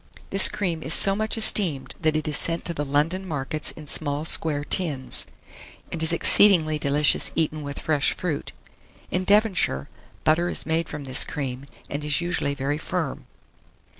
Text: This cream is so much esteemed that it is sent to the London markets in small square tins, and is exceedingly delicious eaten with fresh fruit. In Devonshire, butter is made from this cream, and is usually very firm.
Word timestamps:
This 0.31 0.49
cream 0.49 0.81
is 0.81 0.95
so 0.95 1.15
much 1.15 1.37
esteemed 1.37 1.93
that 2.01 2.15
it 2.15 2.27
is 2.27 2.35
sent 2.35 2.65
to 2.65 2.73
the 2.73 2.83
London 2.83 3.23
markets 3.23 3.69
in 3.69 3.85
small 3.85 4.25
square 4.25 4.63
tins, 4.63 5.27
and 5.91 6.01
is 6.01 6.11
exceedingly 6.11 6.79
delicious 6.79 7.31
eaten 7.35 7.61
with 7.61 7.77
fresh 7.77 8.13
fruit. 8.17 8.51
In 9.11 9.25
Devonshire, 9.25 9.89
butter 10.23 10.49
is 10.49 10.65
made 10.65 10.89
from 10.89 11.03
this 11.03 11.23
cream, 11.23 11.67
and 11.87 12.03
is 12.03 12.19
usually 12.19 12.55
very 12.55 12.79
firm. 12.79 13.27